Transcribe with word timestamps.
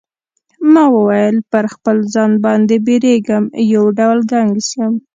ما 0.71 0.83
وویل 0.95 1.37
پر 1.51 1.63
خپل 1.73 1.97
ځان 2.13 2.31
باندی 2.43 2.77
بیریږم 2.85 3.43
یو 3.73 3.83
ډول 3.97 4.19
ګنګس 4.31 4.67
یم. 4.77 4.93